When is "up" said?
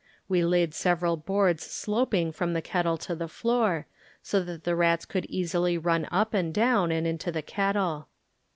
6.09-6.33